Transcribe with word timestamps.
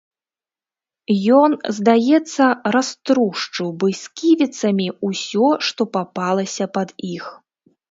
Ён, 1.41 1.51
здаецца, 1.79 2.43
раструшчыў 2.77 3.69
бы 3.85 3.95
сківіцамі 4.01 4.87
ўсё, 5.11 5.47
што 5.69 5.81
папалася 5.99 6.65
пад 6.79 6.89
іх. 7.15 7.25